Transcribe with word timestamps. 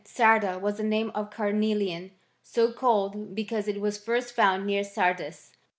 Sarda 0.03 0.59
was 0.59 0.77
the 0.77 0.83
name 0.83 1.11
of 1.13 1.29
cameluJa/iy 1.29 2.09
so 2.41 2.71
called 2.71 3.35
be 3.35 3.45
cause 3.45 3.67
it 3.67 3.79
was 3.79 3.99
first 4.03 4.33
found 4.33 4.65
near 4.65 4.83
Sardis. 4.83 5.51